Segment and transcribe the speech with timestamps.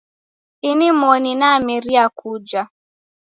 [0.61, 2.67] Inimoni nameria kuja